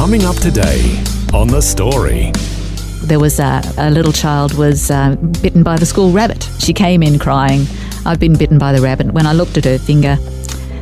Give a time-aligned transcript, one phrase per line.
[0.00, 1.04] Coming up today
[1.34, 2.32] on The Story.
[3.06, 6.48] There was a, a little child was uh, bitten by the school rabbit.
[6.58, 7.66] She came in crying,
[8.06, 9.12] I've been bitten by the rabbit.
[9.12, 10.16] When I looked at her finger,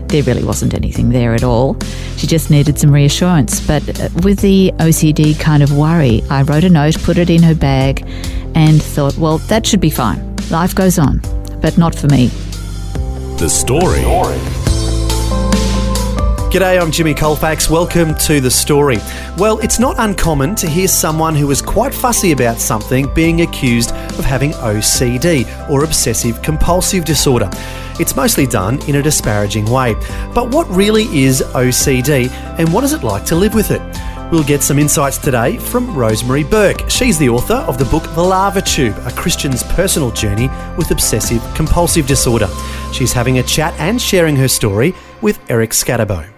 [0.06, 1.76] there really wasn't anything there at all.
[2.16, 3.60] She just needed some reassurance.
[3.66, 7.42] But uh, with the OCD kind of worry, I wrote a note, put it in
[7.42, 8.04] her bag,
[8.54, 10.36] and thought, well, that should be fine.
[10.48, 11.20] Life goes on,
[11.60, 12.28] but not for me.
[13.38, 14.57] The Story.
[16.50, 17.68] G'day, I'm Jimmy Colfax.
[17.68, 18.96] Welcome to The Story.
[19.36, 23.90] Well, it's not uncommon to hear someone who is quite fussy about something being accused
[23.92, 27.50] of having OCD or obsessive compulsive disorder.
[28.00, 29.92] It's mostly done in a disparaging way.
[30.34, 33.82] But what really is OCD and what is it like to live with it?
[34.32, 36.88] We'll get some insights today from Rosemary Bourke.
[36.88, 41.42] She's the author of the book The Lava Tube, a Christian's personal journey with obsessive
[41.54, 42.48] compulsive disorder.
[42.94, 46.37] She's having a chat and sharing her story with Eric Skattebo.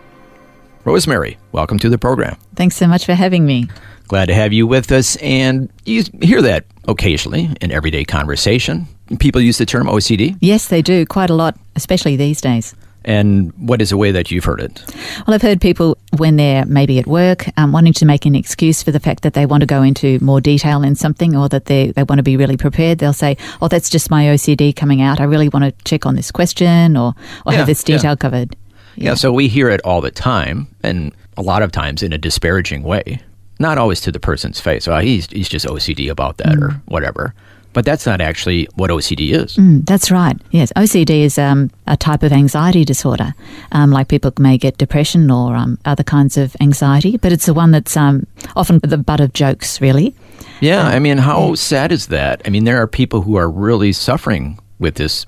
[0.85, 2.37] Rosemary, welcome to the program.
[2.55, 3.69] Thanks so much for having me.
[4.09, 5.17] Glad to have you with us.
[5.17, 8.87] And you hear that occasionally in everyday conversation.
[9.19, 10.37] People use the term OCD.
[10.41, 12.75] Yes, they do, quite a lot, especially these days.
[13.05, 14.83] And what is a way that you've heard it?
[15.27, 18.83] Well, I've heard people when they're maybe at work um, wanting to make an excuse
[18.83, 21.65] for the fact that they want to go into more detail in something or that
[21.65, 22.99] they, they want to be really prepared.
[22.99, 25.19] They'll say, Oh, that's just my OCD coming out.
[25.19, 27.15] I really want to check on this question or,
[27.47, 27.97] or Yeah, have this yeah.
[27.97, 28.55] detail covered.
[29.01, 29.15] Yeah.
[29.15, 32.83] so we hear it all the time, and a lot of times in a disparaging
[32.83, 33.21] way.
[33.59, 34.89] Not always to the person's face.
[34.89, 37.35] Oh, he's, he's just OCD about that or whatever.
[37.73, 39.57] But that's not actually what OCD is.
[39.57, 40.37] Mm, that's right.
[40.51, 43.33] Yes, OCD is um, a type of anxiety disorder.
[43.71, 47.55] Um, like people may get depression or um, other kinds of anxiety, but it's the
[47.55, 50.17] one that's um, often the butt of jokes, really.
[50.61, 52.43] Yeah, I mean, how sad is that?
[52.45, 55.27] I mean, there are people who are really suffering with this,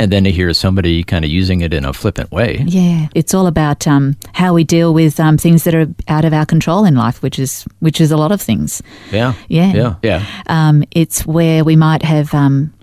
[0.00, 2.64] and then to hear somebody kind of using it in a flippant way.
[2.66, 6.32] Yeah, it's all about um, how we deal with um, things that are out of
[6.32, 8.82] our control in life, which is which is a lot of things.
[9.12, 9.34] Yeah.
[9.48, 9.72] Yeah.
[9.72, 9.94] Yeah.
[10.02, 10.26] Yeah.
[10.48, 12.73] Um, it's where we might have um,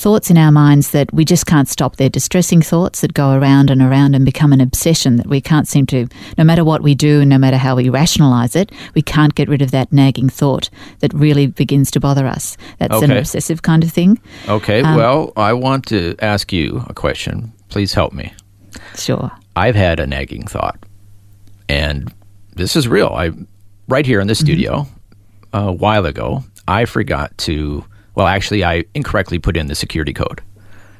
[0.00, 1.96] thoughts in our minds that we just can't stop.
[1.96, 5.68] They're distressing thoughts that go around and around and become an obsession that we can't
[5.68, 9.34] seem to, no matter what we do, no matter how we rationalize it, we can't
[9.34, 12.56] get rid of that nagging thought that really begins to bother us.
[12.78, 14.18] That's an obsessive kind of thing.
[14.48, 14.80] Okay.
[14.80, 17.52] Um, well, I want to ask you a question.
[17.68, 18.32] Please help me.
[18.96, 19.30] Sure.
[19.54, 20.78] I've had a nagging thought,
[21.68, 22.12] and
[22.56, 23.08] this is real.
[23.08, 23.32] I
[23.86, 24.86] right here in the studio
[25.52, 27.84] a while ago, I forgot to.
[28.14, 30.40] Well, actually, I incorrectly put in the security code,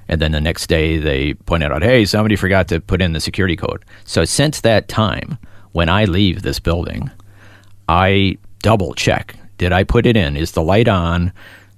[0.09, 3.21] and then the next day they pointed out, "Hey, somebody forgot to put in the
[3.21, 5.39] security code." So since that time,
[5.73, 7.11] when I leave this building,
[7.89, 9.37] I double check.
[9.59, 10.37] Did I put it in?
[10.37, 11.33] Is the light on?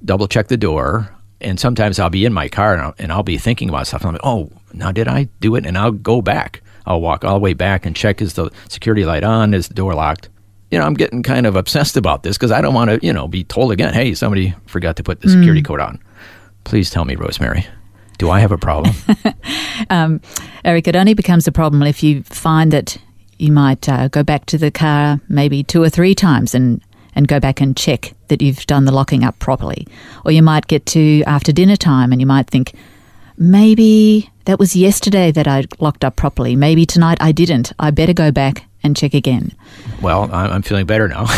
[0.04, 1.10] Double check the door.
[1.40, 4.04] And sometimes I'll be in my car and I'll, and I'll be thinking about stuff.
[4.04, 5.66] I'm like, oh, now did I do it?
[5.66, 6.62] And I'll go back.
[6.86, 9.52] I'll walk all the way back and check is the security light on?
[9.52, 10.28] Is the door locked?
[10.72, 13.12] You know, I'm getting kind of obsessed about this because I don't want to, you
[13.12, 16.00] know, be told again, hey, somebody forgot to put the security code on.
[16.64, 17.66] Please tell me, Rosemary,
[18.16, 18.94] do I have a problem?
[19.90, 20.22] um,
[20.64, 22.96] Eric, it only becomes a problem if you find that
[23.38, 26.80] you might uh, go back to the car maybe two or three times and,
[27.14, 29.86] and go back and check that you've done the locking up properly.
[30.24, 32.72] Or you might get to after dinner time and you might think,
[33.36, 36.56] maybe that was yesterday that I locked up properly.
[36.56, 37.74] Maybe tonight I didn't.
[37.78, 39.52] I better go back and check again.
[40.00, 41.24] Well, I- I'm feeling better now.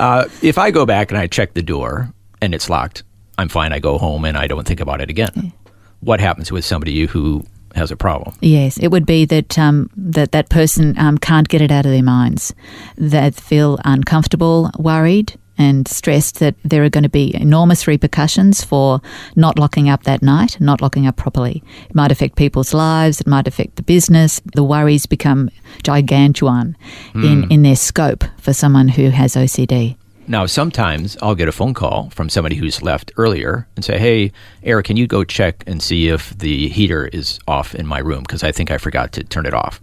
[0.00, 3.02] uh, if I go back and I check the door and it's locked,
[3.38, 3.72] I'm fine.
[3.72, 5.52] I go home and I don't think about it again.
[6.00, 8.36] What happens with somebody who has a problem?
[8.40, 11.92] Yes, it would be that um, that that person um, can't get it out of
[11.92, 12.54] their minds.
[12.96, 19.00] They feel uncomfortable, worried, and stressed that there are going to be enormous repercussions for
[19.36, 21.62] not locking up that night, not locking up properly.
[21.88, 23.20] It might affect people's lives.
[23.20, 24.40] It might affect the business.
[24.54, 25.50] The worries become
[25.82, 26.76] gigantuan
[27.14, 27.50] in hmm.
[27.50, 29.96] in their scope for someone who has OCD.
[30.26, 34.32] Now, sometimes I'll get a phone call from somebody who's left earlier and say, Hey,
[34.62, 38.22] Eric, can you go check and see if the heater is off in my room?
[38.22, 39.82] Because I think I forgot to turn it off.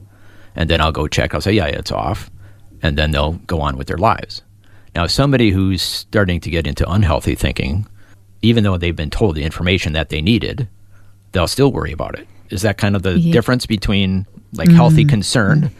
[0.56, 1.36] And then I'll go check.
[1.36, 2.32] I'll say, Yeah, it's off.
[2.82, 4.42] And then they'll go on with their lives.
[4.96, 7.88] Now, somebody who's starting to get into unhealthy thinking,
[8.42, 10.68] even though they've been told the information that they needed,
[11.32, 12.28] they'll still worry about it.
[12.50, 13.32] Is that kind of the Yeah.
[13.32, 15.72] difference between like healthy concern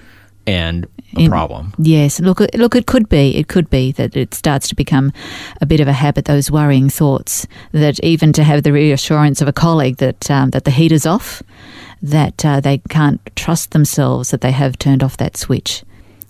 [0.48, 0.88] and
[1.18, 1.74] a In- problem.
[1.78, 5.12] Yes, look, it- look, it could be, it could be that it starts to become
[5.60, 6.24] a bit of a habit.
[6.24, 10.64] Those worrying thoughts that even to have the reassurance of a colleague that um, that
[10.64, 11.44] the heat is off,
[12.02, 15.84] that uh, they can't trust themselves that they have turned off that switch,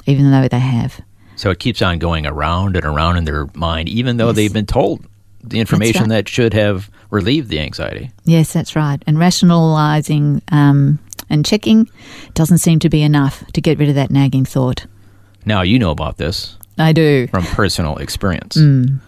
[0.07, 0.99] even though they have.
[1.41, 4.35] So it keeps on going around and around in their mind, even though Yes.
[4.35, 5.03] they've been told
[5.43, 6.09] the information right.
[6.09, 8.11] that should have relieved the anxiety.
[8.25, 9.01] Yes, that's right.
[9.07, 10.99] And rationalising um,
[11.31, 11.89] and checking
[12.35, 14.85] doesn't seem to be enough to get rid of that nagging thought.
[15.43, 17.25] Now you know about this I do.
[17.31, 18.55] from personal experience.
[18.57, 18.99] Mm.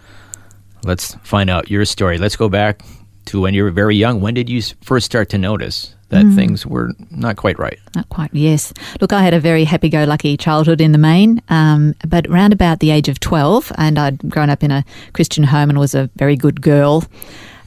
[0.84, 2.18] Let's find out your story.
[2.18, 2.82] Let's go back
[3.26, 4.22] to when you were very young.
[4.22, 6.36] When did you first start to notice that Mm.
[6.36, 7.80] things were not quite right?
[7.96, 8.72] Not quite, yes.
[9.02, 12.54] Look, I had a very happy go lucky childhood in the main, um, but around
[12.54, 14.84] about the age of 12, and I'd grown up in a
[15.14, 17.04] Christian home and was a very good girl.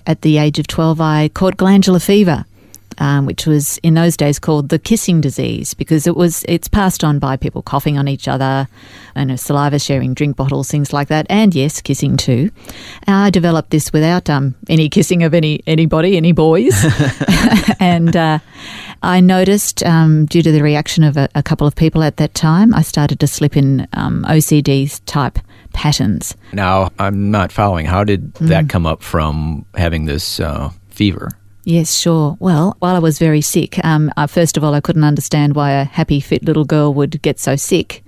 [0.06, 2.44] At the age of 12, I caught glandular fever.
[2.98, 7.04] Um, which was in those days called the kissing disease because it was it's passed
[7.04, 8.68] on by people coughing on each other
[9.14, 12.50] and saliva sharing drink bottles things like that and yes kissing too
[13.06, 16.74] I developed this without um, any kissing of any anybody any boys
[17.80, 18.38] and uh,
[19.02, 22.32] I noticed, um, due to the reaction of a, a couple of people at that
[22.34, 25.38] time, I started to slip in um, OCD type
[25.74, 26.34] patterns.
[26.52, 27.86] Now, I'm not following.
[27.86, 28.48] How did Mm.
[28.48, 31.28] that come up from having this uh, fever?
[31.68, 32.36] Yes, sure.
[32.38, 35.72] Well, while I was very sick, um, uh, first of all, I couldn't understand why
[35.72, 38.04] a happy, fit little girl would get so sick.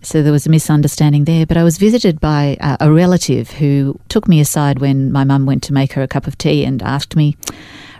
[0.00, 1.44] So there was a misunderstanding there.
[1.44, 5.44] But I was visited by uh, a relative who took me aside when my mum
[5.44, 7.36] went to make her a cup of tea and asked me,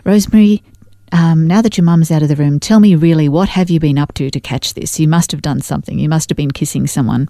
[0.05, 0.63] Rosemary,
[1.11, 3.81] um, now that your mum's out of the room, tell me really what have you
[3.81, 4.97] been up to to catch this?
[4.97, 5.99] You must have done something.
[5.99, 7.27] You must have been kissing someone.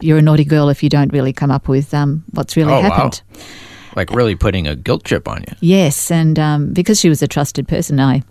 [0.00, 2.80] You're a naughty girl if you don't really come up with um, what's really Oh,
[2.88, 3.10] wow.
[3.98, 5.54] Like really putting a guilt trip on you.
[5.60, 8.22] Yes, and um, because she was a trusted person, I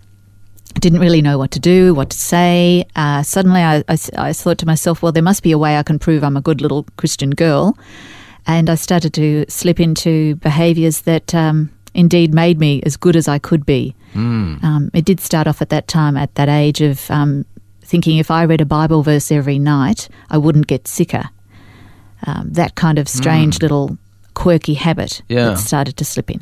[0.80, 2.86] didn't really know what to do, what to say.
[2.96, 6.24] Uh, suddenly, I thought to myself, well, there must be a way I can prove
[6.24, 7.76] I'm a good little Christian girl.
[8.46, 13.28] And I started to slip into behaviours that um, indeed made me as good as
[13.28, 13.94] I could be.
[14.64, 17.44] Um, it did start off at that time, at that age of um,
[17.82, 21.28] thinking if I read a Bible verse every night, I wouldn't get sicker.
[22.26, 23.98] Um, that kind of strange little
[24.38, 25.48] quirky habit Yeah.
[25.50, 26.40] that started to slip in.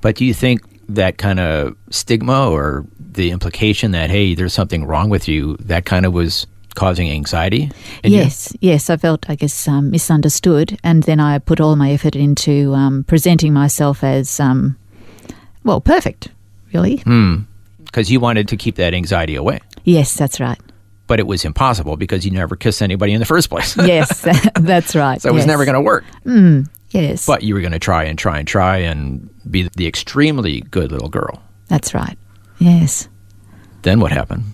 [0.00, 4.84] But do you think that kind of stigma or the implication that, hey, there's something
[4.84, 7.70] wrong with you, that kind of was causing anxiety?
[8.04, 8.18] in you?
[8.18, 12.14] Yes, yes, I felt, I guess, um, misunderstood, and then I put all my effort
[12.16, 14.76] into um, presenting myself as, um,
[15.64, 16.28] well, perfect,
[16.72, 16.96] really.
[16.98, 17.42] Hmm.
[17.84, 19.60] Because you wanted to keep that anxiety away.
[19.84, 20.58] Yes, that's right.
[21.08, 23.76] But it was impossible because you never kissed anybody in the first place.
[23.76, 24.20] Yes,
[24.60, 25.20] that's right.
[25.20, 26.04] so it was never going to work.
[26.92, 30.60] Yes, But you were going to try and try and try and be the extremely
[30.70, 31.42] good little girl.
[31.68, 32.16] that's right.
[32.58, 33.08] Yes.
[33.82, 34.44] Then what happened?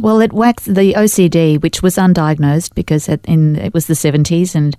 [0.00, 4.54] Well, it waxed the OCD, which was undiagnosed because it, in it was the seventies
[4.56, 4.76] and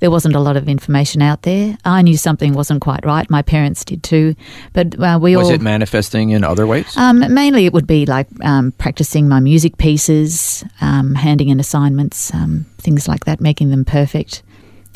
[0.00, 1.78] there wasn't a lot of information out there.
[1.86, 3.30] I knew something wasn't quite right.
[3.30, 4.34] My parents did too,
[4.74, 6.94] but uh, we Was all Was it manifesting in other ways?
[6.96, 12.34] Um, mainly, it would be like um, practicing my music pieces, um, handing in assignments,
[12.34, 14.42] um, things like that, making them perfect.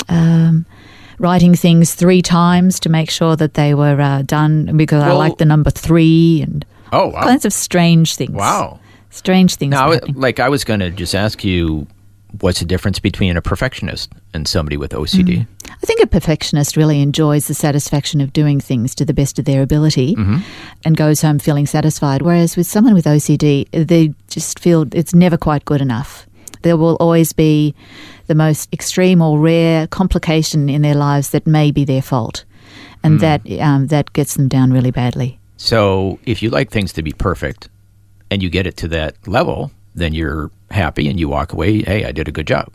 [0.09, 0.65] Um,
[1.19, 5.37] writing things three times to make sure that they were uh, done because I like
[5.37, 7.23] the number three and oh, all wow.
[7.23, 8.31] kinds of strange things.
[8.31, 8.79] Wow.
[9.09, 9.71] Strange things.
[9.71, 11.87] Now, I- like I was going to just ask you,
[12.41, 15.47] what's the difference between a perfectionist and somebody with OCD?
[15.69, 19.45] I think a perfectionist really enjoys the satisfaction of doing things to the best of
[19.45, 20.15] their ability
[20.83, 22.21] and goes home feeling satisfied.
[22.21, 26.27] Whereas with someone with OCD, they just feel it's never quite good enough.
[26.65, 27.75] There will always be
[28.25, 32.43] the most extreme or rare complication in their lives that may be their fault.
[33.03, 35.37] And that, um, that gets them down really badly.
[35.57, 37.69] So, if you like things to be perfect
[38.31, 41.83] and you get it to that level, then you're happy and you walk away.
[41.83, 42.73] Hey, I did a good job.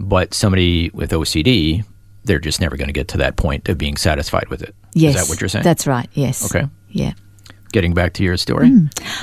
[0.00, 1.84] But somebody with OCD,
[2.24, 4.74] they're just never going to get to that point of being satisfied with it.
[4.94, 5.14] Yes.
[5.14, 5.64] Is that what you're saying?
[5.64, 6.42] That's right, yes.
[6.46, 6.66] Okay.
[6.88, 7.12] Yeah.
[7.74, 8.70] Getting back to your story.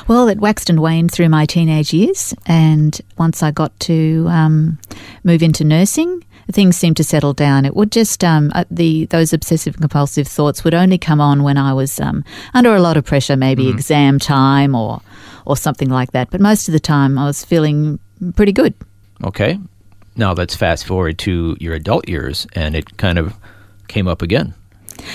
[0.10, 4.78] Well, it waxed and waned through my teenage years, and once I got to um,
[5.24, 7.64] move into nursing, things seemed to settle down.
[7.64, 11.58] It would just um, uh, the those obsessive compulsive thoughts would only come on when
[11.58, 15.02] I was um, under a lot of pressure, maybe exam time or
[15.46, 16.30] or something like that.
[16.30, 18.00] But most of the time, I was feeling
[18.36, 18.74] pretty good.
[19.24, 19.60] Okay.
[20.18, 23.34] Now let's fast forward to your adult years, and it kind of
[23.88, 24.56] came up again.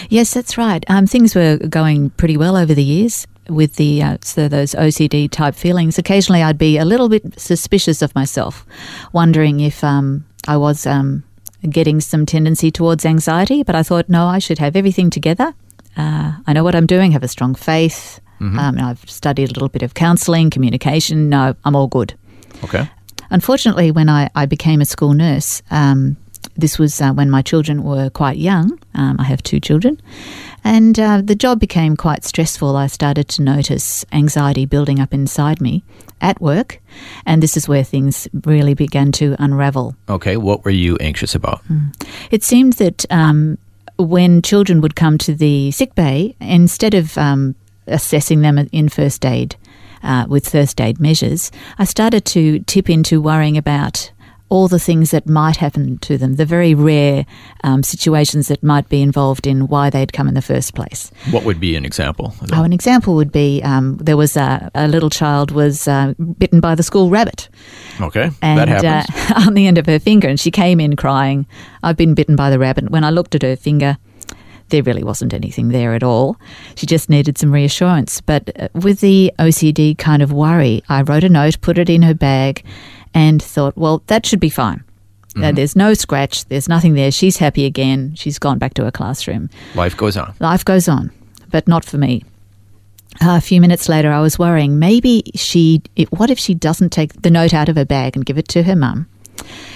[0.08, 0.84] Yes, that's right.
[0.88, 5.30] Um, things were going pretty well over the years with the uh, so those OCD
[5.30, 5.98] type feelings.
[5.98, 8.66] Occasionally, I'd be a little bit suspicious of myself,
[9.12, 11.24] wondering if um, I was um,
[11.68, 13.62] getting some tendency towards anxiety.
[13.62, 15.54] But I thought, no, I should have everything together.
[15.96, 17.12] Uh, I know what I'm doing.
[17.12, 18.20] Have a strong faith.
[18.58, 21.30] Um, I've studied a little bit of counselling, communication.
[21.30, 22.14] No, I'm all good.
[22.64, 22.88] Okay.
[23.30, 26.16] Unfortunately, when I, I became a school nurse, um,
[26.54, 28.78] this was uh, when my children were quite young.
[28.94, 30.00] Um, I have two children.
[30.64, 32.76] And uh, the job became quite stressful.
[32.76, 35.84] I started to notice anxiety building up inside me
[36.20, 36.80] at work.
[37.24, 39.94] And this is where things really began to unravel.
[40.08, 41.62] Okay, what were you anxious about?
[42.30, 43.58] It seemed that um,
[43.98, 47.54] when children would come to the sick bay, instead of um,
[47.86, 49.56] assessing them in first aid
[50.02, 54.10] uh, with first aid measures, I started to tip into worrying about
[54.48, 57.26] all the things that might happen to them, the very rare
[57.64, 61.10] um, situations that might be involved in why they'd come in the first place.
[61.30, 62.34] What would be an example?
[62.52, 66.60] Oh, an example would be um, there was a, a little child was uh, bitten
[66.60, 67.48] by the school rabbit
[68.00, 69.30] Okay, and that happens.
[69.30, 71.46] Uh, on the end of her finger, and she came in crying,
[71.82, 73.96] "I've been bitten by the rabbit." When I looked at her finger,
[74.68, 76.36] there really wasn't anything there at all.
[76.74, 78.20] She just needed some reassurance.
[78.20, 82.02] But uh, with the OCD kind of worry, I wrote a note, put it in
[82.02, 82.64] her bag,
[83.16, 84.84] and thought, "Well, that should be fine."
[85.42, 86.46] Uh, there's no scratch.
[86.46, 87.10] There's nothing there.
[87.10, 88.14] She's happy again.
[88.14, 89.50] She's gone back to her classroom.
[89.74, 90.32] Life goes on.
[90.40, 91.10] Life goes on,
[91.50, 92.22] but not for me.
[93.20, 96.88] Uh, a few minutes later, I was worrying maybe she, it, what if she doesn't
[96.90, 99.08] take the note out of her bag and give it to her mum?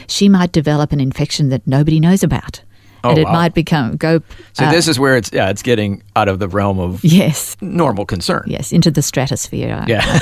[0.09, 2.63] She might develop an infection that nobody knows about.
[3.05, 3.33] Oh, and it wow.
[3.33, 4.21] might become, go,
[4.55, 7.57] So uh, this is where it's yeah, it's getting out of the realm of yes,
[7.63, 8.45] normal concern.
[8.47, 9.75] yes, into the stratosphere.
[9.75, 10.19] I- Yeah.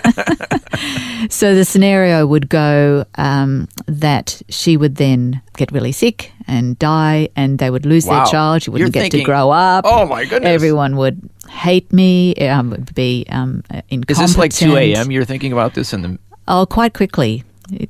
[1.29, 7.29] So the scenario would go um, that she would then get really sick and die,
[7.35, 8.23] and they would lose Wow.
[8.23, 8.63] their child.
[8.63, 9.85] She wouldn't You're get to grow up.
[9.87, 10.49] Oh, my goodness.
[10.49, 12.33] Everyone would hate me.
[12.35, 15.11] Um, would be um, Is this like two a.m.
[15.11, 16.19] You're thinking about this in the?
[16.47, 17.43] Oh, quite quickly.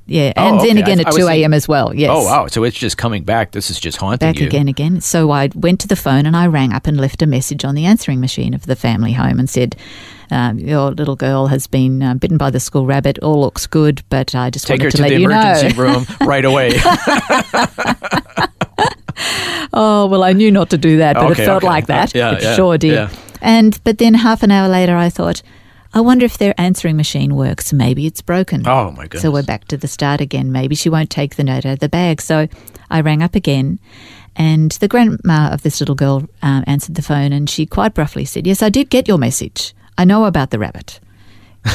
[0.05, 1.53] Yeah, Oh, and then again I- at I 2 a.m.
[1.55, 1.95] as well.
[1.95, 2.11] Yes.
[2.13, 2.45] Oh wow!
[2.45, 3.51] So it's just coming back.
[3.53, 4.45] This is just haunting Back you.
[4.45, 5.01] again, again.
[5.01, 7.73] So I went to the phone and I rang up and left a message on
[7.73, 9.75] the answering machine of the family home and said,
[10.31, 13.19] um, "Your little girl has been uh, bitten by the school rabbit.
[13.19, 16.05] All looks good, but I just Take her wanted to to, let the emergency room
[16.27, 16.71] right away.
[19.73, 21.67] Oh well, I knew not to do that, but Okay, it felt okay.
[21.67, 22.13] like that.
[22.15, 22.93] Uh, yeah, it yeah, sure did.
[22.93, 23.09] yeah.
[23.41, 25.41] And but then half an hour later, I thought,
[25.93, 27.71] I wonder if their answering machine works.
[27.71, 28.67] Maybe it's broken.
[28.67, 29.21] Oh, my goodness.
[29.21, 30.51] So we're back to the start again.
[30.51, 32.21] Maybe she won't take the note out of the bag.
[32.21, 32.47] So
[32.89, 33.79] I rang up again,
[34.35, 38.25] and the grandma of this little girl um, answered the phone, and she quite gruffly
[38.25, 39.73] said, "Yes, I did get your message.
[40.01, 40.99] I know about the rabbit.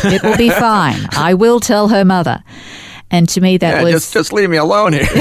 [0.05, 1.07] It will be fine.
[1.13, 2.43] I will tell her mother."
[3.09, 5.07] And to me, that Yeah, was just just leave me alone here.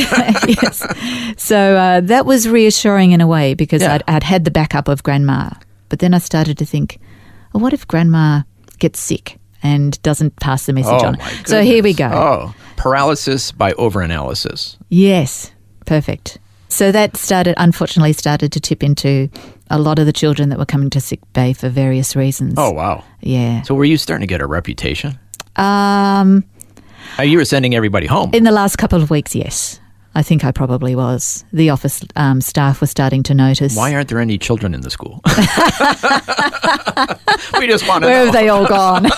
[0.48, 0.82] yes.
[1.38, 3.94] So uh, that was reassuring in a way because Yeah.
[3.94, 5.52] I'd, I'd had the backup of grandma.
[5.90, 6.98] But then I started to think,
[7.54, 8.42] well, what if grandma
[8.80, 11.18] gets sick and doesn't pass the message oh on?
[11.46, 12.10] So here we go.
[12.12, 14.78] Oh, paralysis by overanalysis.
[14.90, 15.52] Yes,
[15.86, 16.40] perfect.
[16.68, 19.30] So that started, unfortunately, started to tip into
[19.70, 22.56] a lot of the children that were coming to sick bay for various reasons.
[22.58, 23.04] Oh wow!
[23.22, 23.62] yeah.
[23.64, 25.18] So were you starting to get a reputation?
[25.56, 26.44] Um,
[27.18, 28.32] Uh, you were sending everybody home.
[28.34, 29.80] in the last couple of weeks, yes.
[30.16, 31.44] I think I probably was.
[31.52, 33.76] The office um, staff were starting to notice.
[33.76, 35.20] Why aren't there any children in the school?
[37.60, 38.26] we just want to Where know.
[38.26, 39.04] have they all gone?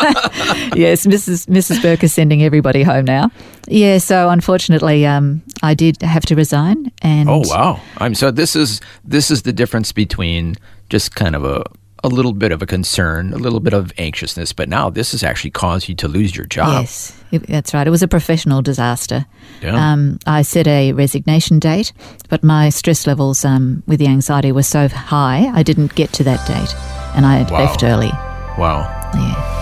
[0.75, 1.47] yes, Mrs.
[1.47, 1.81] Mrs.
[1.81, 3.31] Bourke is sending everybody home now.
[3.67, 6.91] Yeah, so unfortunately, um, I did have to resign.
[7.01, 7.81] And Oh wow!
[7.97, 10.55] I'm so this is this is the difference between
[10.89, 11.63] just kind of a
[12.03, 15.23] a little bit of a concern, a little bit of anxiousness, but now this has
[15.23, 16.81] actually caused you to lose your job.
[16.81, 17.87] Yes, it- that's right.
[17.87, 19.25] It was a professional disaster.
[19.61, 19.75] Yeah.
[19.93, 21.91] Um, I set a resignation date,
[22.29, 26.23] but my stress levels um, with the anxiety were so high, I didn't get to
[26.25, 26.75] that date,
[27.15, 27.59] and I had Wow.
[27.65, 28.11] left early.
[28.57, 28.93] Wow.
[29.15, 29.53] Yeah.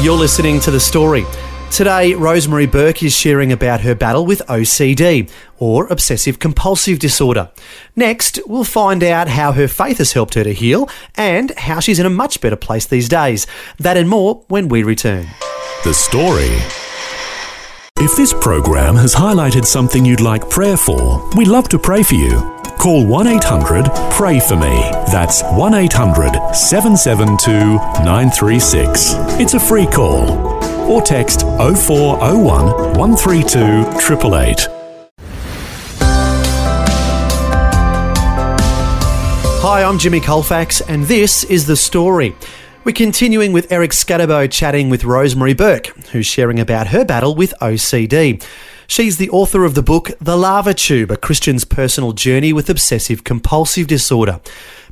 [0.00, 1.24] You're listening to The Story.
[1.72, 7.50] Today, Rosemary Bourke is sharing about her battle with OCD, or obsessive compulsive disorder.
[7.96, 11.98] Next, we'll find out how her faith has helped her to heal and how she's
[11.98, 13.46] in a much better place these days.
[13.78, 15.28] That and more when we return.
[15.82, 16.54] The story.
[18.04, 22.16] If this program has highlighted something you'd like prayer for, we'd love to pray for
[22.16, 22.38] you.
[22.76, 24.90] Call 1 800 Pray For Me.
[25.10, 27.50] That's 1 800 772
[28.04, 29.14] 936.
[29.40, 30.71] It's a free call.
[30.88, 34.68] Or text 0401 132 888.
[39.64, 42.34] Hi, I'm Jimmy Colfax, and this is The Story.
[42.84, 47.54] We're continuing with Eric Skattebo chatting with Rosemary Bourke, who's sharing about her battle with
[47.60, 48.44] OCD.
[48.88, 53.22] She's the author of the book The Lava Tube, a Christian's personal journey with obsessive
[53.22, 54.40] compulsive disorder.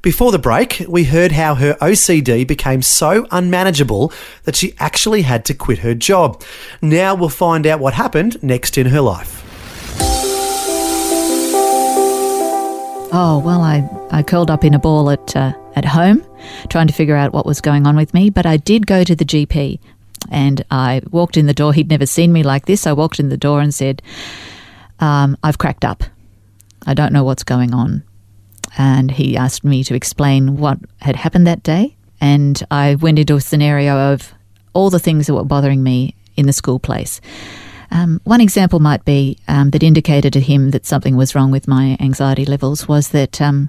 [0.02, 4.12] Before the break, we heard how her OCD became so unmanageable
[4.44, 6.42] that she actually had to quit her job.
[6.80, 9.44] Now we'll find out what happened next in her life.
[13.12, 16.24] Oh well, I, I curled up in a ball at uh, at home,
[16.70, 18.30] trying to figure out what was going on with me.
[18.30, 19.80] But I did go to the GP
[20.30, 21.74] and I walked in the door.
[21.74, 22.86] He'd never seen me like this.
[22.86, 24.00] I walked in the door and said,
[24.98, 26.04] um, I've cracked up.
[26.86, 28.04] I don't know what's going on.
[28.78, 31.96] And he asked me to explain what had happened that day.
[32.20, 34.34] And I went into a scenario of
[34.72, 37.20] all the things that were bothering me in the school place.
[37.90, 41.66] Um, one example might be um, that indicated to him that something was wrong with
[41.66, 43.68] my anxiety levels was that um,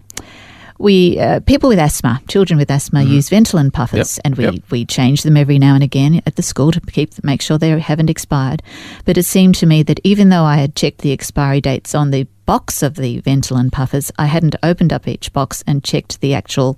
[0.82, 4.56] we uh, people with asthma, children with asthma, use Ventolin puffers, Yep, and we, yep.
[4.72, 7.80] we change them every now and again at the school to keep make sure they
[7.80, 8.62] haven't expired.
[9.06, 12.12] But it seemed to me that even though I had checked the expiry dates on
[12.12, 16.34] the box of the Ventolin puffers, I hadn't opened up each box and checked the
[16.34, 16.78] actual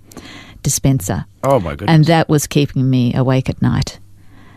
[0.62, 1.90] dispenser, Oh my goodness!
[1.96, 4.00] and that was keeping me awake at night.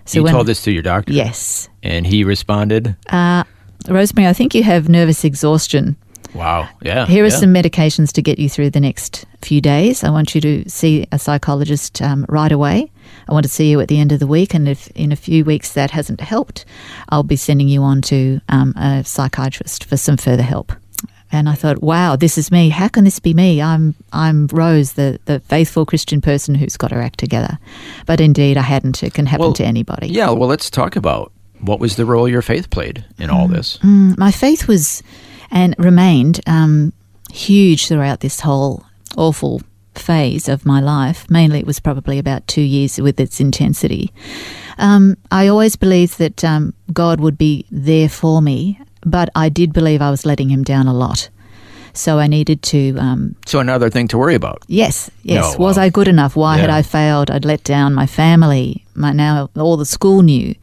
[0.05, 3.45] So you when- told this to your doctor, yes, and he responded, uh,
[3.89, 5.97] Rosemary, I think you have nervous exhaustion.
[6.37, 7.37] "Wow, yeah." Here are yeah.
[7.37, 10.05] some medications to get you through the next few days.
[10.05, 12.91] I want you to see a psychologist um, right away.
[13.29, 15.17] I want to see you at the end of the week, and if in a
[15.17, 16.65] few weeks that hasn't helped,
[17.09, 20.73] I'll be sending you on to um, a psychiatrist for some further help.
[21.33, 22.69] And I thought, wow, this is me.
[22.69, 23.61] How can this be me?
[23.61, 27.59] I'm I'm Rose, the, the faithful Christian person who's got her act together.
[28.07, 29.03] But indeed, I hadn't.
[29.03, 30.09] It can happen Well, to anybody.
[30.09, 30.31] Yeah.
[30.31, 33.79] Well, let's talk about what was the role your faith played in all this.
[33.79, 35.03] Mm, my faith was
[35.51, 36.93] and remained um,
[37.31, 38.85] huge throughout this whole
[39.17, 39.63] awful
[39.95, 41.29] phase of my life.
[41.31, 44.13] Mainly, it was probably about two years with its intensity.
[44.79, 49.73] Um, I always believed that um, God would be there for me, but I did
[49.73, 51.31] believe I was letting Him down a lot.
[51.95, 54.63] So I needed to um, So another thing to worry about.
[54.69, 55.55] Yes, yes.
[55.55, 55.79] No, was.
[55.79, 56.37] I good enough?
[56.37, 57.31] Why had I failed?
[57.31, 58.85] I'd let down my family.
[58.95, 60.55] My now all the school knew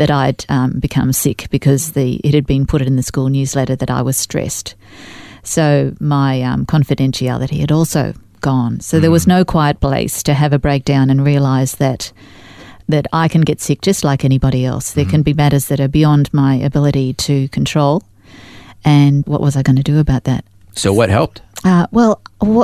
[0.00, 3.76] that I'd um, become sick because the it had been put in the school newsletter
[3.76, 4.74] that I was stressed.
[5.42, 8.80] So my um, confidentiality had also gone.
[8.80, 12.12] So there was no quiet place to have a breakdown and realise that
[12.88, 14.94] that I can get sick just like anybody else.
[14.94, 18.02] There can be matters that are beyond my ability to control.
[18.82, 20.46] And what was I going to do about that?
[20.74, 21.42] So what helped?
[21.64, 22.22] Uh, well,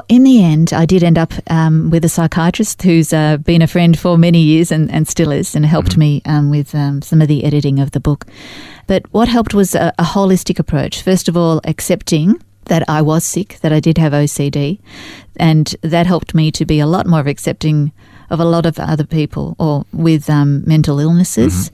[0.09, 3.66] in the end, I did end up um, with a psychiatrist who's uh, been a
[3.66, 7.20] friend for many years and, and still is, and helped me um, with um, some
[7.20, 8.24] of the editing of the book.
[8.87, 11.02] But what helped was a, a holistic approach.
[11.02, 14.78] First of all, accepting that I was sick, that I did have OCD,
[15.37, 17.92] and that helped me to be a lot more accepting
[18.30, 21.70] of a lot of other people or with um, mental illnesses.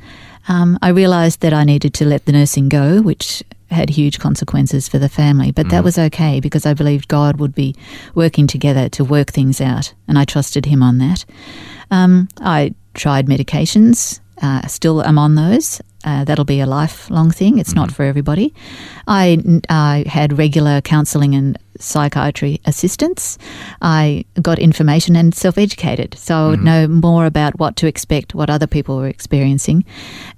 [0.48, 4.88] Um, I realised that I needed to let the nursing go, which had huge consequences
[4.88, 7.74] for the family, but that was okay because I believed God would be
[8.14, 11.24] working together to work things out, and I trusted Him on that.
[11.90, 15.80] Um, I tried medications, uh, still am on those.
[16.04, 17.58] Uh, that'll be a lifelong thing.
[17.58, 18.52] It's not for everybody.
[19.06, 23.38] I, I had regular counselling and psychiatry assistance.
[23.80, 28.34] I got information and self educated, so I would know more about what to expect,
[28.34, 29.84] what other people were experiencing.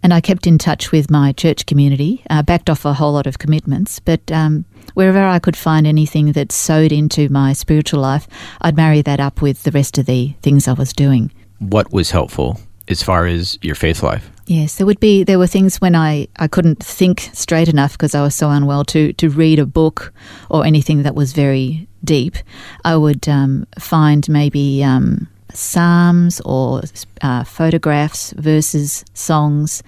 [0.02, 3.26] And I kept in touch with my church community, uh, backed off a whole lot
[3.26, 8.26] of commitments, but um, wherever I could find anything that sewed into my spiritual life,
[8.60, 11.32] I'd marry that up with the rest of the things I was doing.
[11.58, 14.30] What was helpful as far as your faith life?
[14.46, 15.24] Yes, there would be.
[15.24, 18.84] There were things when I, I couldn't think straight enough because I was so unwell
[18.86, 20.12] to to read a book
[20.50, 22.36] or anything that was very deep.
[22.84, 26.82] I would um, find maybe um, psalms or
[27.22, 29.82] uh, photographs, verses, songs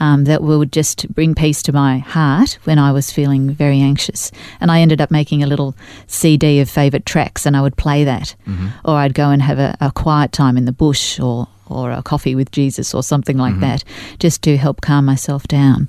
[0.00, 4.30] um, that would just bring peace to my heart when I was feeling very anxious.
[4.60, 5.74] And I ended up making a little
[6.06, 8.34] CD of favourite tracks, and I would play that,
[8.84, 12.00] or I'd go and have a, a quiet time in the bush or or a
[12.00, 13.82] coffee with Jesus or something like that,
[14.20, 15.88] just to help calm myself down.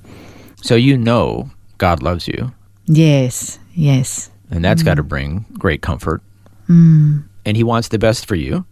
[0.60, 2.52] So you know God loves you,
[2.86, 4.28] Yes, yes.
[4.50, 6.20] and that's got to bring great comfort.
[6.68, 7.22] Mm.
[7.46, 8.64] And He wants the best for you,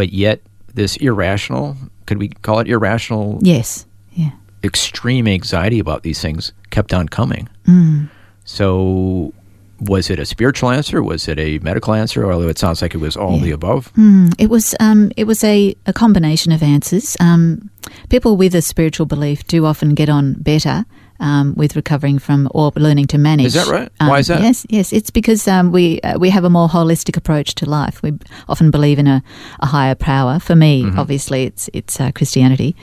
[0.00, 0.40] but yet
[0.72, 3.84] this irrational, could we call it irrational, Yes.
[4.14, 4.30] Yeah.
[4.64, 7.50] extreme anxiety about these things kept on coming.
[7.68, 8.08] Mm.
[8.46, 9.34] So
[9.78, 11.02] was it a spiritual answer?
[11.02, 12.32] Was it a medical answer?
[12.32, 13.92] Although it sounds like it was all the above.
[13.92, 17.14] Mm, it was um, it was a, a combination of answers.
[17.20, 17.68] Um,
[18.08, 20.86] people with a spiritual belief do often get on better
[21.20, 23.46] um, with recovering from or learning to manage.
[23.46, 23.88] Is that right?
[24.00, 24.40] Um, Why is that?
[24.42, 24.92] Yes, yes.
[24.92, 28.02] It's because um, we uh, we have a more holistic approach to life.
[28.02, 28.12] We
[28.48, 29.22] often believe in a,
[29.60, 30.38] a higher power.
[30.40, 30.98] For me, Mm-hmm.
[30.98, 32.74] obviously, it's it's uh, Christianity,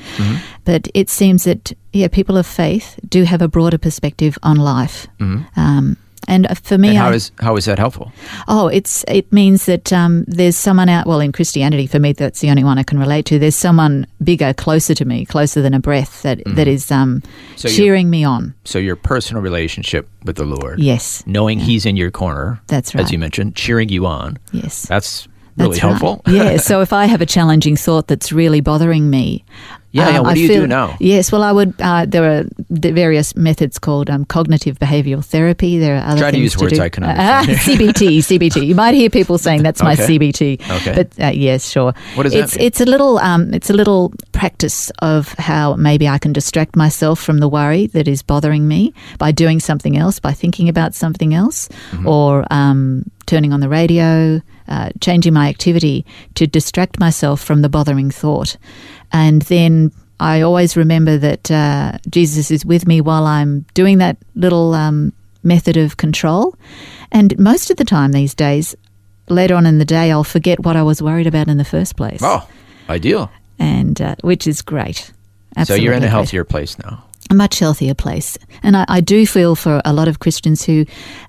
[0.66, 5.08] but it seems that yeah, people of faith do have a broader perspective on life.
[5.56, 6.98] Um, and for me, Mm-hmm.
[6.98, 8.12] And how I- is how is that helpful?
[8.48, 11.08] Oh, it's it means that um, there's someone out.
[11.08, 13.40] Well, in Christianity, for me, that's the only one I can relate to.
[13.40, 17.56] There's someone bigger, closer to me, closer than a breath, that that is um, Mm-hmm.
[17.58, 18.54] So cheering me on.
[18.66, 23.04] So your personal relationship with the Lord, Yes, knowing He's in your corner, That's right,
[23.04, 24.38] as you mentioned, cheering you on.
[24.52, 25.90] yes, That's really That's right.
[26.00, 26.22] helpful.
[26.32, 26.58] yeah.
[26.70, 29.44] So if I have a challenging thought that's really bothering me,
[29.92, 30.98] Yeah, yeah, um, what I do you feel- do now?
[31.00, 31.32] Yes.
[31.32, 31.74] Well, I would.
[31.80, 35.80] Uh, there are the various methods called um, cognitive behavioral therapy.
[35.80, 36.82] There are other Try to things use words do.
[36.84, 37.58] I can Uh, understand.
[37.96, 38.68] CBT, CBT.
[38.68, 40.06] You might hear people saying that's my Okay.
[40.20, 40.60] CBT.
[40.78, 40.94] Okay.
[40.94, 41.94] But uh, yes, sure.
[42.16, 42.66] What that it's, mean?
[42.68, 43.18] It's a little.
[43.20, 47.88] Um, it's a little practice of how maybe I can distract myself from the worry
[47.88, 52.08] that is bothering me by doing something else, by thinking about something else, Mm-hmm.
[52.08, 57.70] or um, turning on the radio, uh, changing my activity to distract myself from the
[57.70, 58.58] bothering thought,
[59.12, 59.92] and then.
[60.20, 65.14] I always remember that uh, Jesus is with me while I'm doing that little um,
[65.44, 66.56] method of control.
[67.12, 68.76] And most of the time these days,
[69.30, 71.96] later on in the day, I'll forget what I was worried about in the first
[71.96, 72.22] place.
[72.24, 72.50] Oh,
[72.90, 73.30] ideal.
[73.60, 75.12] And uh, which is great.
[75.64, 76.10] so you're in Absolutely a great.
[76.10, 77.04] healthier place now.
[77.30, 78.38] A much healthier place.
[78.64, 80.86] And I, I do feel for a lot of Christians who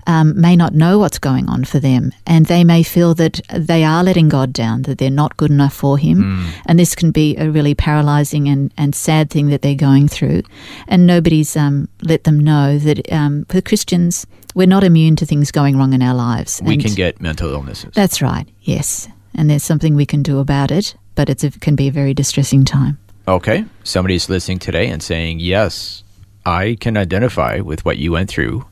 [0.07, 3.83] um, may not know what's going on for them, and they may feel that they
[3.83, 6.47] are letting God down, that they're not good enough for Him.
[6.65, 10.43] And this can be a really paralyzing and, and sad thing that they're going through.
[10.87, 15.51] And nobody's um, let them know that um, for Christians, we're not immune to things
[15.51, 16.61] going wrong in our lives.
[16.63, 17.93] We And can get mental illnesses.
[17.93, 19.07] That's right, yes.
[19.35, 22.13] And there's something we can do about it, but it's, it can be a very
[22.13, 22.97] distressing time.
[23.29, 23.65] Okay.
[23.83, 26.03] Somebody's listening today and saying, Yes,
[26.45, 28.65] I can identify with what you went through.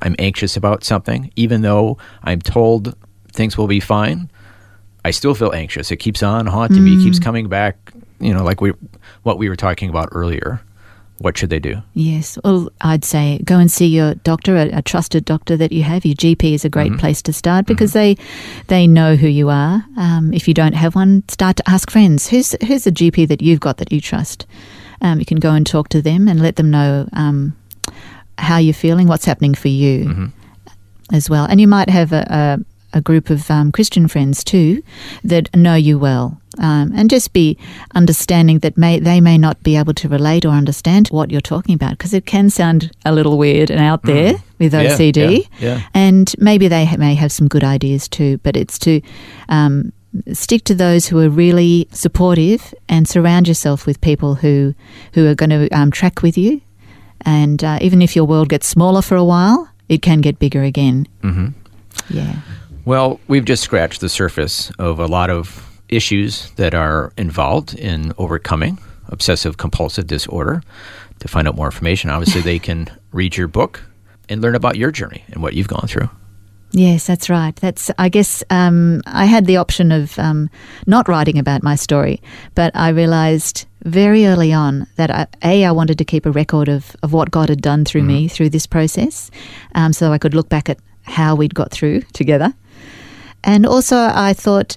[0.00, 1.30] I'm anxious about something.
[1.36, 2.96] Even though I'm told
[3.32, 4.30] things will be fine,
[5.04, 5.90] I still feel anxious.
[5.90, 7.04] It keeps on haunting me, it Mm.
[7.04, 8.72] keeps coming back, you know, like we
[9.24, 10.60] what we were talking about earlier.
[11.20, 11.82] What should they do?
[11.94, 12.38] Yes.
[12.44, 16.04] Well, I'd say go and see your doctor, a, a trusted doctor that you have.
[16.04, 17.00] Your GP is a great Mm-hmm.
[17.00, 18.16] place to start because they
[18.68, 19.84] they know who you are.
[19.96, 22.28] Um, if you don't have one, start to ask friends.
[22.28, 24.46] Who's who's a GP that you've got that you trust?
[25.00, 27.56] Um, you can go and talk to them and let them know um,
[28.38, 30.26] how you're feeling, what's happening for you Mm-hmm.
[31.12, 31.44] as well.
[31.46, 32.60] And you might have a,
[32.92, 34.82] a, group of um, Christian friends too
[35.24, 36.40] that know you well.
[36.60, 37.56] Um, and just be
[37.94, 41.74] understanding that may they may not be able to relate or understand what you're talking
[41.74, 44.82] about because it can sound a little weird and out there with Mm.
[44.82, 45.48] Yeah, OCD.
[45.60, 45.80] yeah, yeah.
[45.94, 49.00] And maybe they ha- may have some good ideas too, but it's to
[49.48, 49.92] um,
[50.32, 54.74] stick to those who are really supportive and surround yourself with people who
[55.12, 56.60] who are going to um, track with you.
[57.20, 60.62] And uh, even if your world gets smaller for a while, it can get bigger
[60.64, 61.06] again.
[61.22, 61.48] Mm-hmm.
[62.10, 62.40] Yeah.
[62.88, 68.14] Well, we've just scratched the surface of a lot of issues that are involved in
[68.16, 70.62] overcoming obsessive compulsive disorder.
[71.18, 73.82] To find out more information, obviously, they can read your book
[74.30, 76.08] and learn about your journey and what you've gone through.
[76.70, 77.54] Yes, that's right.
[77.56, 80.48] That's I guess um, I had the option of um,
[80.86, 82.22] not writing about my story,
[82.54, 86.70] but I realised very early on that I, a I wanted to keep a record
[86.70, 89.30] of, of what God had done through me through this process,
[89.74, 92.54] um, so I could look back at how we'd got through together,
[93.48, 94.76] and also I thought.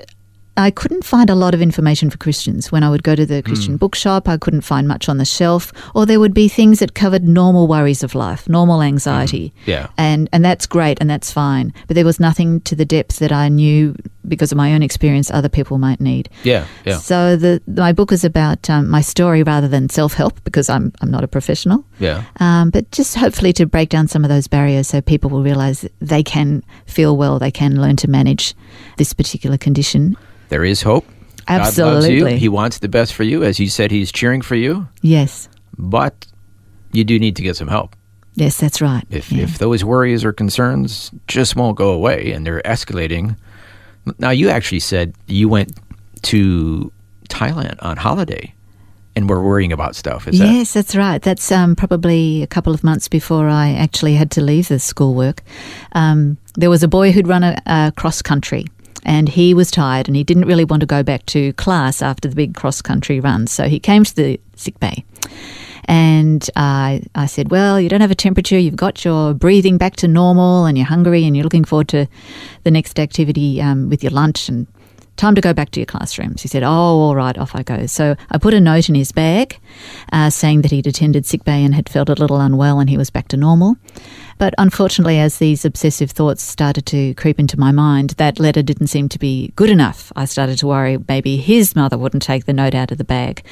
[0.58, 2.72] I couldn't find a lot of information for Christians.
[2.72, 5.72] When I would go to the Christian bookshop, I couldn't find much on the shelf,
[5.96, 9.88] or there would be things that covered normal worries of life, normal anxiety Yeah.
[9.98, 11.74] and and that's great and that's fine.
[11.88, 13.96] But there was nothing to the depth that I knew
[14.28, 16.30] because of my own experience other people might need.
[16.44, 16.98] Yeah, yeah.
[16.98, 20.92] So the my book is about um, my story rather than self help because I'm
[21.02, 21.86] I'm not a professional.
[22.00, 22.24] Yeah.
[22.42, 25.88] Um, but just hopefully to break down some of those barriers so people will realize
[26.02, 28.54] they can feel well, they can learn to manage
[28.98, 30.18] this particular condition.
[30.52, 31.06] There is hope.
[31.48, 31.86] God loves you.
[31.86, 32.38] Absolutely.
[32.38, 33.44] He wants the best for you.
[33.44, 35.48] As you said, He's cheering for you, Yes.
[35.78, 36.28] but
[36.92, 37.96] you do need to get some help.
[38.36, 39.06] Yes, that's right.
[39.10, 39.44] If, Yeah.
[39.44, 43.38] if those worries or concerns just won't go away and they're escalating.
[44.20, 45.72] Now, you actually said you went
[46.24, 46.92] to
[47.30, 48.54] Thailand on holiday
[49.16, 50.28] and were worrying about stuff.
[50.28, 50.52] Is that?
[50.52, 51.22] Yes, that's right.
[51.22, 55.44] That's um, probably a couple of months before I actually had to leave the schoolwork.
[55.94, 58.66] Um, there was a boy who'd run a, a cross country.
[59.04, 62.30] And he was tired and he didn't really want to go back to class after
[62.30, 63.48] the big cross country run.
[63.48, 65.04] So he came to the sick bay.
[65.86, 69.96] And I, I said, Well, you don't have a temperature, you've got your breathing back
[69.98, 72.08] to normal, and you're hungry, and you're looking forward to
[72.64, 74.68] the next activity um, with your lunch, and
[75.18, 76.42] time to go back to your classrooms.
[76.42, 77.86] He said, Oh, all right, off I go.
[77.86, 79.60] So I put a note in his bag
[80.12, 82.98] uh, saying that he'd attended sick bay and had felt a little unwell and he
[82.98, 83.76] was back to normal.
[84.40, 88.88] But unfortunately, as these obsessive thoughts started to creep into my mind, that letter didn't
[88.88, 90.12] seem to be good enough.
[90.16, 93.44] I started to worry maybe his mother wouldn't take the note out of the bag.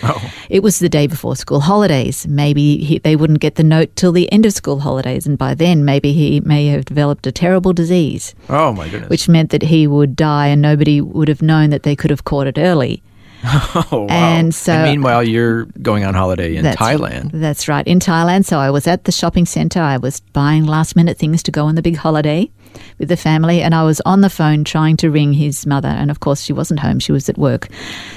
[0.49, 2.25] It was the day before school holidays.
[2.27, 5.53] Maybe he, they wouldn't get the note till the end of school holidays, and by
[5.53, 9.11] then, maybe he may have developed a terrible disease Oh, my goodness.
[9.11, 12.23] which meant that he would die and nobody would have known that they could have
[12.23, 13.01] caught it early.
[13.43, 14.07] oh, wow.
[14.09, 17.31] and so- meanwhile, you're going on holiday in That's- Thailand.
[17.33, 18.45] That's right, in Thailand.
[18.45, 19.81] So I was at the shopping centre.
[19.81, 22.49] I was buying last minute things to go on the big holiday.
[22.97, 26.11] With the family, and I was on the phone trying to ring his mother, and
[26.11, 27.67] of course she wasn't home; she was at work.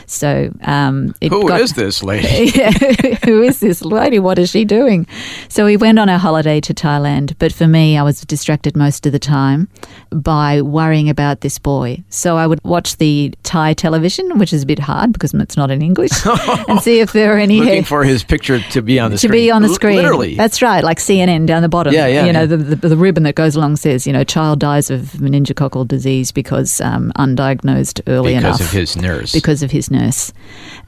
[0.06, 2.50] So um, it Who got, is this lady?
[2.54, 2.70] yeah,
[3.24, 4.18] who is this lady?
[4.18, 5.06] What is she doing?
[5.48, 9.06] So we went on our holiday to Thailand, but for me, I was distracted most
[9.06, 9.68] of the time
[10.10, 12.02] by worrying about this boy.
[12.08, 15.70] So I would watch the Thai television, which is a bit hard because it's not
[15.70, 16.10] in English,
[16.68, 19.28] and see if there are any Looking for his picture to be on the to
[19.28, 19.32] screen.
[19.32, 19.96] be on the L- screen.
[19.96, 20.34] Literally.
[20.36, 21.92] That's right, like CNN down the bottom.
[21.94, 22.46] Yeah, yeah, You know, yeah.
[22.46, 26.32] The, the, the ribbon that goes along says, you know, child dies of meningococcal disease
[26.32, 28.60] because um, undiagnosed early because enough.
[28.60, 29.32] of his nurse.
[29.32, 30.32] Because of his nurse.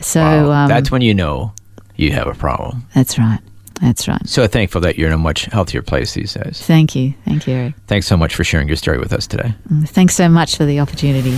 [0.01, 0.65] So Wow.
[0.65, 1.53] um, that's when you know
[1.97, 2.85] you have a problem.
[2.95, 3.41] that's right.
[3.81, 4.27] That's right.
[4.29, 6.61] So thankful that you're in a much healthier place these days.
[6.65, 7.13] Thank you.
[7.25, 7.75] Thank you, Eric.
[7.89, 9.53] Thanks so much for sharing your story with us today.
[9.87, 11.37] Thanks so much for the opportunity.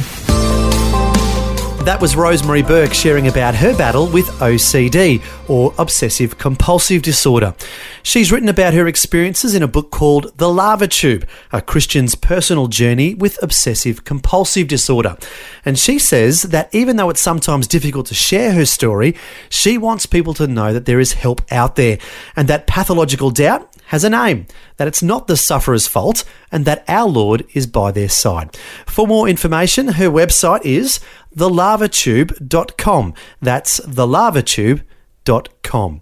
[1.87, 7.55] That was Rosemary Bourke sharing about her battle with OCD, or Obsessive Compulsive Disorder.
[8.03, 12.67] She's written about her experiences in a book called The Lava Tube, a Christian's personal
[12.67, 15.17] journey with obsessive compulsive disorder.
[15.65, 19.15] And she says that even though it's sometimes difficult to share her story,
[19.49, 21.99] she wants people to know that there is help out there
[22.35, 24.47] and that pathological doubt has a name,
[24.79, 28.57] that it's not the sufferer's fault, and that our Lord is by their side.
[28.87, 30.99] For more information, her website is
[31.37, 33.15] thelavatube.com.
[33.41, 36.01] That's thelavatube.com.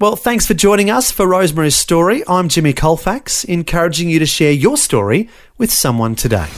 [0.00, 2.22] Well, thanks for joining us for Rosemary's Story.
[2.26, 6.48] I'm Jimmy Colfax, encouraging you to share your story with someone today.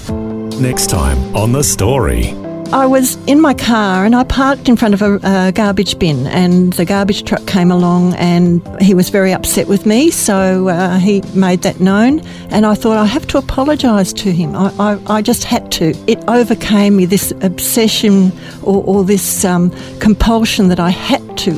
[0.61, 2.52] Next time on The Story.
[2.73, 6.27] I was in my car and I parked in front of a, a garbage bin,
[6.29, 10.99] and the garbage truck came along and he was very upset with me, so uh,
[10.99, 12.21] he made that known.
[12.49, 14.57] And I thought I have to apologise to him.
[14.57, 15.95] I, I, I just had to.
[16.07, 18.33] It overcame me this obsession
[18.63, 21.53] or, or this um, compulsion that I had to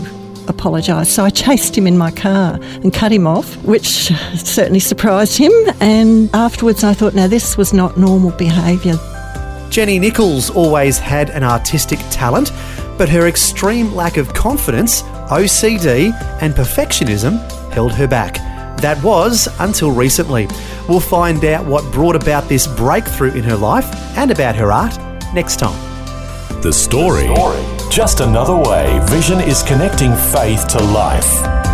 [0.49, 1.09] apologise.
[1.15, 5.53] So I chased him in my car and cut him off, which certainly surprised him.
[5.81, 8.99] And afterwards I thought, now this was not normal behaviour.
[9.75, 12.53] Jenny Nichols always had an artistic talent,
[12.97, 17.41] but her extreme lack of confidence, OCD, and perfectionism
[17.73, 18.35] held her back.
[18.81, 20.47] That was until recently.
[20.89, 24.97] We'll find out what brought about this breakthrough in her life and about her art
[25.35, 25.81] next time.
[26.63, 27.27] The Story.
[27.91, 31.74] Just another way Vision is connecting faith to life.